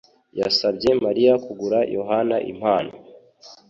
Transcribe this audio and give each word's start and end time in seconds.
yasabye 0.39 0.89
Mariya 1.05 1.33
kugura 1.45 1.79
Yohana 1.95 2.35
impano. 2.51 2.91